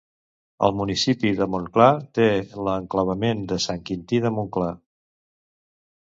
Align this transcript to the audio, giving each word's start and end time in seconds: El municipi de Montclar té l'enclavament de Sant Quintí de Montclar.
El 0.67 0.71
municipi 0.77 1.33
de 1.39 1.47
Montclar 1.55 1.89
té 2.19 2.25
l'enclavament 2.67 3.43
de 3.51 3.59
Sant 3.67 3.83
Quintí 3.91 4.23
de 4.25 4.31
Montclar. 4.39 4.71